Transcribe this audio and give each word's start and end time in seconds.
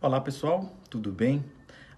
Olá 0.00 0.20
pessoal, 0.20 0.76
tudo 0.90 1.12
bem? 1.12 1.44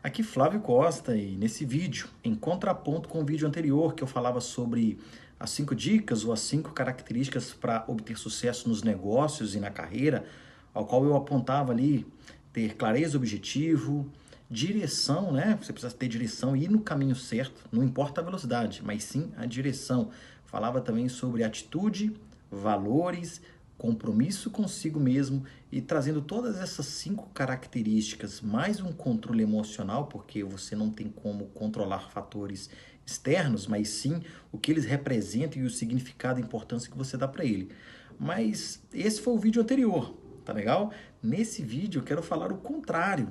Aqui 0.03 0.23
Flávio 0.23 0.61
Costa 0.61 1.17
e 1.17 1.37
nesse 1.37 1.65
vídeo, 1.65 2.09
em 2.23 2.35
contraponto 2.35 3.09
com 3.09 3.23
o 3.23 3.25
vídeo 3.25 3.49
anterior 3.49 3.95
que 3.95 4.03
eu 4.03 4.07
falava 4.07 4.43
sobre 4.43 4.99
as 5.41 5.49
cinco 5.51 5.75
dicas 5.75 6.23
ou 6.23 6.33
as 6.35 6.41
cinco 6.41 6.71
características 6.73 7.55
para 7.55 7.83
obter 7.89 8.19
sucesso 8.19 8.69
nos 8.69 8.83
negócios 8.83 9.55
e 9.55 9.61
na 9.61 9.71
carreira, 9.71 10.27
ao 10.75 10.85
qual 10.85 11.03
eu 11.05 11.17
apontava 11.17 11.73
ali 11.73 12.07
ter 12.53 12.77
clareza, 12.77 13.17
objetivo, 13.17 14.13
direção, 14.51 15.33
né? 15.33 15.59
Você 15.61 15.73
precisa 15.73 15.95
ter 15.95 16.09
direção 16.09 16.55
e 16.55 16.65
ir 16.65 16.71
no 16.71 16.81
caminho 16.81 17.17
certo, 17.17 17.67
não 17.73 17.83
importa 17.83 18.21
a 18.21 18.25
velocidade, 18.25 18.83
mas 18.85 19.03
sim 19.05 19.33
a 19.39 19.47
direção. 19.47 20.11
Falava 20.55 20.81
também 20.81 21.09
sobre 21.09 21.43
atitude, 21.43 22.15
valores, 22.49 23.43
compromisso 23.77 24.53
consigo 24.53 25.01
mesmo 25.01 25.45
e 25.73 25.81
trazendo 25.81 26.23
todas 26.23 26.61
essas 26.61 26.87
cinco 26.87 27.29
características, 27.31 28.41
mais 28.41 28.81
um 28.81 28.93
controle 28.93 29.43
emocional, 29.43 30.07
porque 30.07 30.45
você 30.45 30.77
não 30.77 30.91
tem 30.91 31.09
como 31.09 31.47
controlar 31.47 32.09
fatores 32.09 32.71
externos, 33.05 33.67
mas 33.67 33.89
sim 33.89 34.23
o 34.53 34.57
que 34.57 34.71
eles 34.71 34.85
representam 34.85 35.61
e 35.61 35.67
o 35.67 35.71
significado 35.71 36.39
e 36.39 36.45
importância 36.45 36.89
que 36.89 36.97
você 36.97 37.17
dá 37.17 37.27
para 37.27 37.45
ele. 37.45 37.73
Mas 38.17 38.81
esse 38.93 39.21
foi 39.21 39.35
o 39.35 39.39
vídeo 39.39 39.61
anterior, 39.61 40.15
tá 40.45 40.53
legal? 40.53 40.93
Nesse 41.21 41.65
vídeo 41.65 41.99
eu 41.99 42.05
quero 42.05 42.23
falar 42.23 42.53
o 42.53 42.59
contrário, 42.59 43.29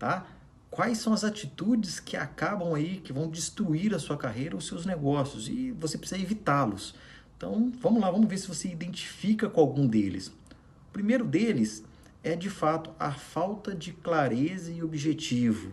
tá? 0.00 0.26
Quais 0.74 0.98
são 0.98 1.12
as 1.12 1.22
atitudes 1.22 2.00
que 2.00 2.16
acabam 2.16 2.74
aí, 2.74 2.96
que 2.96 3.12
vão 3.12 3.30
destruir 3.30 3.94
a 3.94 3.98
sua 4.00 4.16
carreira, 4.16 4.56
os 4.56 4.66
seus 4.66 4.84
negócios, 4.84 5.48
e 5.48 5.70
você 5.70 5.96
precisa 5.96 6.20
evitá-los. 6.20 6.96
Então, 7.36 7.72
vamos 7.80 8.02
lá, 8.02 8.10
vamos 8.10 8.26
ver 8.28 8.38
se 8.38 8.48
você 8.48 8.66
identifica 8.66 9.48
com 9.48 9.60
algum 9.60 9.86
deles. 9.86 10.32
O 10.88 10.92
primeiro 10.92 11.24
deles 11.24 11.84
é, 12.24 12.34
de 12.34 12.50
fato, 12.50 12.90
a 12.98 13.12
falta 13.12 13.72
de 13.72 13.92
clareza 13.92 14.72
e 14.72 14.82
objetivo. 14.82 15.70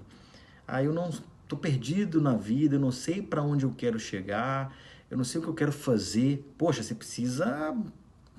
Ah, 0.67 0.83
eu 0.83 0.93
não 0.93 1.09
estou 1.09 1.57
perdido 1.57 2.21
na 2.21 2.35
vida, 2.35 2.75
eu 2.75 2.79
não 2.79 2.91
sei 2.91 3.23
para 3.23 3.41
onde 3.41 3.65
eu 3.65 3.73
quero 3.75 3.99
chegar, 3.99 4.71
eu 5.09 5.17
não 5.17 5.23
sei 5.23 5.41
o 5.41 5.43
que 5.43 5.49
eu 5.49 5.55
quero 5.55 5.71
fazer. 5.71 6.47
Poxa, 6.59 6.83
você 6.83 6.93
precisa 6.93 7.75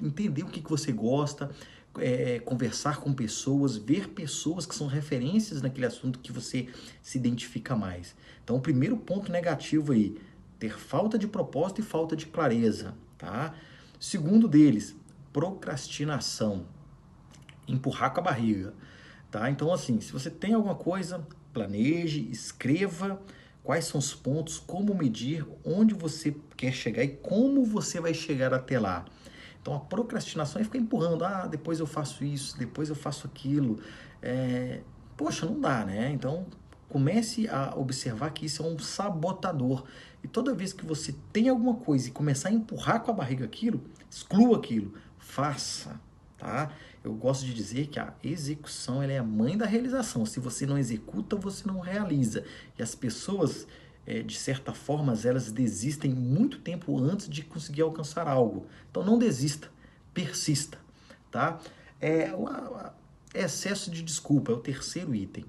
entender 0.01 0.45
o 0.45 0.47
que, 0.47 0.61
que 0.61 0.70
você 0.70 0.92
gosta, 0.92 1.51
é, 1.98 2.39
conversar 2.41 2.98
com 2.98 3.12
pessoas, 3.12 3.77
ver 3.77 4.09
pessoas 4.09 4.67
que 4.67 4.75
são 4.75 4.87
referências 4.87 5.62
naquele 5.62 5.87
assunto 5.87 6.19
que 6.19 6.33
você 6.33 6.69
se 7.03 7.19
identifica 7.19 7.77
mais. 7.77 8.15
Então, 8.43 8.57
o 8.57 8.61
primeiro 8.61 8.97
ponto 8.97 9.31
negativo 9.31 9.93
aí, 9.93 10.17
ter 10.59 10.79
falta 10.79 11.19
de 11.19 11.27
propósito 11.27 11.81
e 11.81 11.85
falta 11.85 12.17
de 12.17 12.27
clareza 12.27 12.95
tá? 13.23 13.55
Segundo 14.01 14.48
deles, 14.48 14.97
procrastinação, 15.33 16.67
empurrar 17.69 18.13
com 18.13 18.19
a 18.19 18.25
barriga, 18.25 18.75
tá? 19.31 19.48
Então 19.48 19.73
assim, 19.73 20.01
se 20.01 20.13
você 20.13 20.29
tem 20.29 20.55
alguma 20.55 20.75
coisa, 20.75 21.25
planeje, 21.53 22.29
escreva 22.33 23.23
quais 23.63 23.85
são 23.85 24.01
os 24.01 24.13
pontos, 24.13 24.59
como 24.59 24.93
medir, 24.93 25.47
onde 25.65 25.95
você 25.95 26.35
quer 26.57 26.73
chegar 26.73 27.05
e 27.05 27.11
como 27.11 27.65
você 27.65 28.01
vai 28.01 28.13
chegar 28.13 28.53
até 28.53 28.81
lá. 28.81 29.05
Então 29.62 29.74
a 29.74 29.80
procrastinação 29.80 30.60
é 30.60 30.64
ficar 30.64 30.78
empurrando, 30.78 31.24
ah, 31.24 31.46
depois 31.46 31.78
eu 31.78 31.86
faço 31.86 32.24
isso, 32.24 32.58
depois 32.58 32.88
eu 32.88 32.96
faço 32.96 33.27
aquilo. 33.27 33.78
É... 34.20 34.80
Poxa, 35.16 35.46
não 35.46 35.60
dá, 35.60 35.84
né? 35.84 36.10
Então 36.10 36.46
comece 36.88 37.48
a 37.48 37.74
observar 37.74 38.30
que 38.33 38.44
isso 38.44 38.62
é 38.62 38.66
um 38.66 38.78
sabotador. 38.78 39.84
E 40.22 40.28
toda 40.28 40.55
vez 40.55 40.72
que 40.72 40.84
você 40.84 41.14
tem 41.33 41.48
alguma 41.48 41.77
coisa 41.77 42.08
e 42.08 42.10
começar 42.10 42.50
a 42.50 42.52
empurrar 42.52 43.00
com 43.00 43.10
a 43.10 43.14
barriga 43.14 43.44
aquilo, 43.44 43.83
exclua 44.10 44.58
aquilo, 44.58 44.92
faça, 45.18 45.98
tá? 46.36 46.70
Eu 47.02 47.14
gosto 47.14 47.46
de 47.46 47.55
dizer 47.55 47.86
que 47.86 47.98
a 47.98 48.12
execução 48.22 49.02
é 49.02 49.18
a 49.18 49.24
mãe 49.24 49.56
da 49.56 49.64
realização. 49.64 50.27
Se 50.27 50.38
você 50.38 50.66
não 50.66 50.78
executa, 50.78 51.34
você 51.34 51.67
não 51.67 51.80
realiza. 51.80 52.45
E 52.78 52.83
as 52.83 52.95
pessoas, 52.95 53.67
é, 54.07 54.23
de 54.23 54.36
certa 54.36 54.73
forma, 54.73 55.14
elas 55.24 55.51
desistem 55.52 56.13
muito 56.13 56.58
tempo 56.58 56.98
antes 56.98 57.29
de 57.29 57.42
conseguir 57.42 57.83
alcançar 57.83 58.27
algo. 58.27 58.67
Então 58.90 59.05
não 59.05 59.18
desista, 59.18 59.70
persista, 60.13 60.79
tá? 61.30 61.61
É, 62.01 62.33
o 62.35 62.48
excesso 63.35 63.90
de 63.90 64.02
desculpa 64.02 64.52
é 64.52 64.55
o 64.55 64.58
terceiro 64.58 65.14
item 65.14 65.45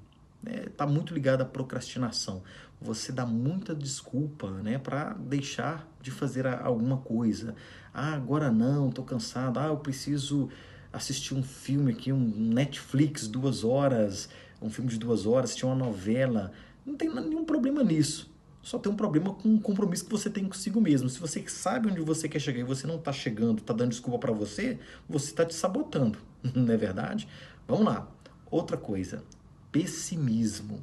está 0.66 0.86
né, 0.86 0.92
muito 0.92 1.14
ligado 1.14 1.42
à 1.42 1.46
procrastinação. 1.46 2.44
Você 2.82 3.12
dá 3.12 3.26
muita 3.26 3.74
desculpa 3.74 4.50
né, 4.50 4.78
para 4.78 5.14
deixar 5.14 5.88
de 6.02 6.12
fazer 6.12 6.46
alguma 6.46 6.98
coisa. 6.98 7.56
Ah, 7.94 8.14
agora 8.14 8.52
não, 8.52 8.90
estou 8.90 9.06
cansado. 9.06 9.60
Ah, 9.60 9.68
eu 9.68 9.78
preciso 9.78 10.50
assistir 10.92 11.34
um 11.34 11.44
filme 11.44 11.92
aqui, 11.92 12.12
um 12.12 12.20
Netflix, 12.20 13.28
duas 13.28 13.64
horas, 13.64 14.30
um 14.62 14.70
filme 14.70 14.90
de 14.90 14.98
duas 14.98 15.26
horas, 15.26 15.52
assistir 15.52 15.66
uma 15.66 15.76
novela. 15.76 16.52
Não 16.86 16.96
tem 16.96 17.14
nenhum 17.14 17.46
problema 17.46 17.84
nisso. 17.84 18.33
Só 18.64 18.80
tem 18.80 18.90
um 18.90 18.96
problema 18.96 19.34
com 19.34 19.54
o 19.56 19.60
compromisso 19.60 20.06
que 20.06 20.12
você 20.12 20.30
tem 20.30 20.46
consigo 20.46 20.80
mesmo. 20.80 21.10
Se 21.10 21.20
você 21.20 21.46
sabe 21.50 21.90
onde 21.90 22.00
você 22.00 22.30
quer 22.30 22.40
chegar 22.40 22.60
e 22.60 22.64
você 22.64 22.88
não 22.88 22.96
está 22.96 23.12
chegando, 23.12 23.60
está 23.60 23.74
dando 23.74 23.90
desculpa 23.90 24.18
para 24.18 24.32
você, 24.32 24.80
você 25.08 25.26
está 25.26 25.46
te 25.46 25.54
sabotando, 25.54 26.18
não 26.56 26.74
é 26.74 26.78
verdade? 26.78 27.28
Vamos 27.68 27.86
lá. 27.86 28.10
Outra 28.50 28.78
coisa, 28.78 29.22
pessimismo. 29.70 30.82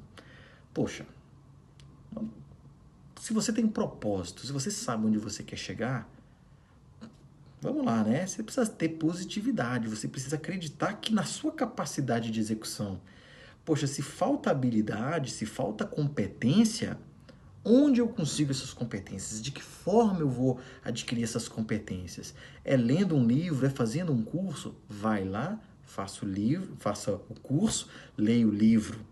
Poxa, 0.74 1.06
se 3.18 3.32
você 3.32 3.50
tem 3.50 3.64
um 3.64 3.70
propósito, 3.70 4.46
se 4.46 4.52
você 4.52 4.70
sabe 4.70 5.06
onde 5.06 5.18
você 5.18 5.42
quer 5.42 5.56
chegar, 5.56 6.06
vamos 7.62 7.82
lá, 7.82 8.04
né? 8.04 8.26
Você 8.26 8.42
precisa 8.42 8.66
ter 8.66 8.90
positividade, 8.90 9.88
você 9.88 10.06
precisa 10.06 10.36
acreditar 10.36 10.92
que 10.94 11.14
na 11.14 11.24
sua 11.24 11.52
capacidade 11.52 12.30
de 12.30 12.40
execução. 12.40 13.00
Poxa, 13.64 13.86
se 13.86 14.02
falta 14.02 14.50
habilidade, 14.50 15.30
se 15.30 15.46
falta 15.46 15.86
competência, 15.86 16.98
onde 17.64 18.00
eu 18.00 18.08
consigo 18.08 18.50
essas 18.50 18.72
competências? 18.72 19.40
De 19.40 19.50
que 19.50 19.62
forma 19.62 20.20
eu 20.20 20.28
vou 20.28 20.58
adquirir 20.84 21.24
essas 21.24 21.48
competências? 21.48 22.34
É 22.64 22.76
lendo 22.76 23.14
um 23.14 23.26
livro, 23.26 23.66
é 23.66 23.70
fazendo 23.70 24.12
um 24.12 24.22
curso? 24.22 24.74
Vai 24.88 25.24
lá, 25.24 25.60
faça 25.82 26.24
o 26.24 26.28
livro, 26.28 26.76
faça 26.78 27.12
o 27.12 27.34
curso, 27.40 27.88
leia 28.16 28.46
o 28.46 28.50
livro, 28.50 29.04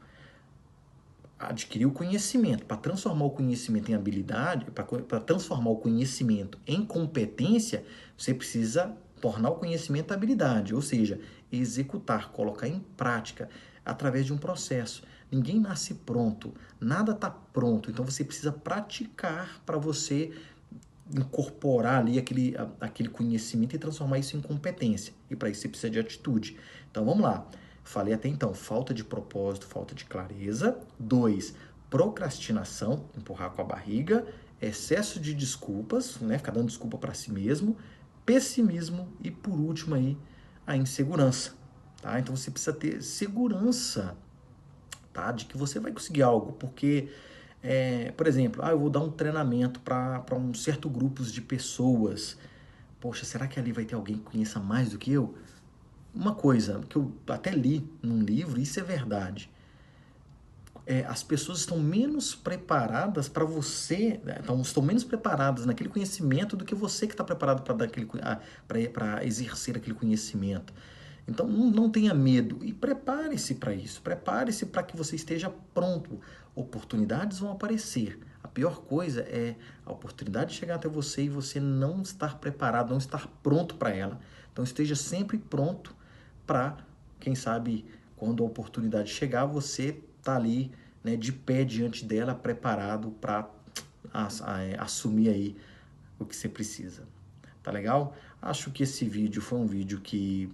adquirir 1.39 1.87
o 1.87 1.93
conhecimento. 1.93 2.65
Para 2.65 2.77
transformar 2.77 3.27
o 3.27 3.31
conhecimento 3.31 3.91
em 3.91 3.95
habilidade, 3.95 4.67
para 4.71 5.21
transformar 5.21 5.71
o 5.71 5.77
conhecimento 5.77 6.59
em 6.67 6.85
competência, 6.85 7.85
você 8.17 8.35
precisa 8.35 8.97
tornar 9.21 9.51
o 9.51 9.57
conhecimento 9.57 10.13
habilidade, 10.13 10.75
ou 10.75 10.81
seja, 10.83 11.21
executar, 11.51 12.31
colocar 12.31 12.69
em 12.69 12.81
prática 12.97 13.49
através 13.85 14.27
de 14.27 14.33
um 14.33 14.39
processo. 14.39 15.03
Ninguém 15.31 15.61
nasce 15.61 15.95
pronto, 15.95 16.55
nada 16.81 17.13
está 17.13 17.31
pronto, 17.31 17.91
então 17.91 18.05
você 18.05 18.25
precisa 18.25 18.51
praticar 18.51 19.61
para 19.67 19.77
você 19.77 20.33
incorporar 21.15 22.01
ali 22.01 22.19
aquele, 22.19 22.55
aquele 22.81 23.09
conhecimento 23.09 23.75
e 23.75 23.79
transformar 23.79 24.19
isso 24.19 24.37
em 24.37 24.41
competência. 24.41 25.13
E 25.31 25.37
para 25.37 25.49
isso 25.51 25.63
você 25.63 25.69
precisa 25.69 25.91
de 25.91 25.99
atitude. 25.99 26.57
Então 26.91 27.05
vamos 27.05 27.23
lá. 27.23 27.47
Falei 27.83 28.13
até 28.13 28.29
então, 28.29 28.53
falta 28.53 28.93
de 28.93 29.03
propósito, 29.03 29.67
falta 29.67 29.95
de 29.95 30.05
clareza. 30.05 30.79
Dois, 30.99 31.55
procrastinação, 31.89 33.07
empurrar 33.17 33.51
com 33.51 33.63
a 33.63 33.65
barriga. 33.65 34.27
Excesso 34.61 35.19
de 35.21 35.33
desculpas, 35.33 36.19
né? 36.21 36.37
ficar 36.37 36.53
dando 36.53 36.67
desculpa 36.67 36.99
para 36.99 37.15
si 37.15 37.33
mesmo. 37.33 37.77
Pessimismo 38.27 39.09
e 39.23 39.31
por 39.31 39.59
último 39.59 39.95
aí, 39.95 40.19
a 40.67 40.77
insegurança. 40.77 41.55
Tá? 42.03 42.21
Então 42.21 42.37
você 42.37 42.51
precisa 42.51 42.75
ter 42.75 43.03
segurança 43.03 44.17
tá? 45.19 45.33
de 45.33 45.47
que 45.47 45.57
você 45.57 45.81
vai 45.81 45.93
conseguir 45.93 46.23
algo, 46.23 46.53
porque 46.53 47.09
é, 47.63 48.13
por 48.13 48.27
exemplo, 48.27 48.63
ah, 48.65 48.71
eu 48.71 48.79
vou 48.79 48.91
dar 48.91 49.01
um 49.01 49.11
treinamento 49.11 49.81
para 49.81 50.25
um 50.33 50.55
certo 50.55 50.89
grupo 50.89 51.23
de 51.23 51.41
pessoas. 51.41 52.37
Poxa, 53.01 53.25
será 53.25 53.47
que 53.47 53.59
ali 53.59 53.73
vai 53.73 53.85
ter 53.85 53.95
alguém 53.95 54.17
que 54.17 54.23
conheça 54.23 54.61
mais 54.61 54.91
do 54.91 54.99
que 54.99 55.13
eu? 55.13 55.35
Uma 56.15 56.35
coisa 56.35 56.81
que 56.89 56.97
eu 56.97 57.13
até 57.29 57.51
li 57.51 57.89
num 58.03 58.23
livro, 58.23 58.61
isso 58.61 58.79
é 58.81 58.83
verdade. 58.83 59.51
É, 60.87 61.05
as 61.05 61.23
pessoas 61.23 61.59
estão 61.59 61.79
menos 61.79 62.35
preparadas 62.35 63.29
para 63.29 63.45
você, 63.45 64.21
né, 64.25 64.39
estão, 64.41 64.63
estão 64.63 64.83
menos 64.83 65.05
preparadas 65.05 65.67
naquele 65.67 65.91
conhecimento 65.91 66.57
do 66.57 66.65
que 66.65 66.75
você 66.75 67.07
que 67.07 67.13
está 67.13 67.23
preparado 67.23 67.63
para 67.63 69.25
exercer 69.27 69.77
aquele 69.77 69.95
conhecimento. 69.95 70.73
Então 71.29 71.47
não, 71.47 71.71
não 71.71 71.91
tenha 71.91 72.15
medo 72.15 72.65
e 72.65 72.73
prepare-se 72.73 73.57
para 73.57 73.75
isso. 73.75 74.01
Prepare-se 74.01 74.65
para 74.67 74.83
que 74.83 74.97
você 74.97 75.15
esteja 75.15 75.53
pronto. 75.75 76.19
Oportunidades 76.55 77.39
vão 77.39 77.53
aparecer. 77.53 78.19
A 78.43 78.49
pior 78.49 78.81
coisa 78.81 79.21
é 79.21 79.55
a 79.85 79.93
oportunidade 79.93 80.55
chegar 80.55 80.77
até 80.77 80.89
você 80.89 81.25
e 81.25 81.29
você 81.29 81.61
não 81.61 82.01
estar 82.01 82.39
preparado, 82.39 82.91
não 82.91 82.99
estar 82.99 83.29
pronto 83.43 83.75
para 83.75 83.91
ela. 83.91 84.19
Então 84.51 84.65
esteja 84.65 84.97
sempre 84.97 85.37
pronto 85.37 85.95
para, 86.47 86.79
quem 87.21 87.35
sabe, 87.35 87.85
quando 88.17 88.43
a 88.43 88.47
oportunidade 88.47 89.11
chegar, 89.11 89.45
você 89.45 90.01
tá 90.23 90.35
ali, 90.35 90.73
né, 91.05 91.15
de 91.15 91.31
pé 91.31 91.63
diante 91.63 92.05
dela, 92.07 92.35
preparado 92.35 93.11
para 93.21 93.51
assumir 94.79 95.29
aí 95.29 95.57
o 96.19 96.25
que 96.25 96.35
você 96.35 96.49
precisa. 96.49 97.03
Tá 97.63 97.71
legal? 97.71 98.17
Acho 98.41 98.71
que 98.71 98.83
esse 98.83 99.05
vídeo 99.05 99.43
foi 99.43 99.59
um 99.59 99.67
vídeo 99.67 100.01
que 100.01 100.51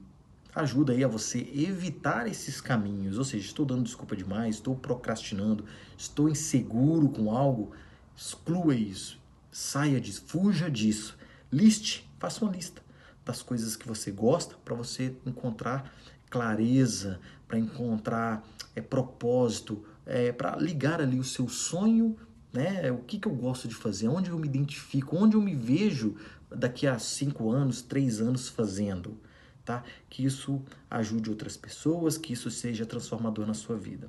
ajuda 0.55 0.93
aí 0.93 1.03
a 1.03 1.09
você 1.09 1.39
evitar 1.53 2.27
esses 2.29 2.61
caminhos. 2.61 3.19
Ou 3.19 3.25
seja, 3.25 3.47
estou 3.47 3.67
dando 3.67 3.83
desculpa 3.83 4.15
demais, 4.15 4.57
estou 4.57 4.77
procrastinando, 4.77 5.65
estou 5.97 6.29
inseguro 6.29 7.09
com 7.09 7.31
algo. 7.31 7.73
Exclua 8.17 8.75
isso, 8.75 9.19
saia 9.51 10.01
disso, 10.01 10.23
fuja 10.27 10.71
disso. 10.71 11.17
Liste, 11.51 12.09
faça 12.19 12.45
uma 12.45 12.53
lista 12.53 12.83
das 13.25 13.43
coisas 13.43 13.75
que 13.75 13.89
você 13.89 14.11
gosta 14.11 14.55
para 14.65 14.75
você 14.75 15.17
encontrar 15.27 15.93
clareza, 16.31 17.19
para 17.49 17.59
encontrar 17.59 18.47
é, 18.77 18.81
propósito, 18.81 19.85
é, 20.07 20.31
para 20.31 20.57
ligar 20.57 21.01
ali 21.01 21.19
o 21.19 21.25
seu 21.25 21.49
sonho, 21.49 22.17
né? 22.53 22.91
O 22.93 22.99
que, 22.99 23.19
que 23.19 23.27
eu 23.27 23.35
gosto 23.35 23.67
de 23.67 23.75
fazer, 23.75 24.09
onde 24.09 24.31
eu 24.31 24.39
me 24.39 24.47
identifico, 24.47 25.17
onde 25.17 25.37
eu 25.37 25.41
me 25.41 25.55
vejo 25.55 26.17
daqui 26.49 26.87
a 26.87 26.99
cinco 26.99 27.51
anos, 27.51 27.83
três 27.83 28.21
anos 28.21 28.49
fazendo 28.49 29.19
tá? 29.65 29.83
Que 30.09 30.25
isso 30.25 30.63
ajude 30.91 31.31
outras 31.31 31.57
pessoas, 31.57 32.19
que 32.19 32.33
isso 32.33 32.51
seja 32.51 32.85
transformador 32.85 33.47
na 33.47 33.55
sua 33.55 33.77
vida. 33.77 34.09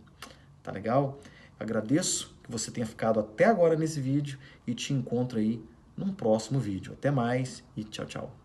Tá 0.62 0.72
legal? 0.72 1.19
Agradeço 1.60 2.36
que 2.44 2.52
você 2.52 2.69
tenha 2.69 2.86
ficado 2.86 3.19
até 3.19 3.46
agora 3.46 3.75
nesse 3.75 4.00
vídeo 4.00 4.38
e 4.68 4.74
te 4.74 4.94
encontro 4.94 5.40
aí 5.40 5.63
num 5.96 6.13
próximo 6.13 6.60
vídeo. 6.60 6.94
Até 6.94 7.10
mais 7.10 7.63
e 7.75 7.84
tchau, 7.84 8.06
tchau. 8.06 8.36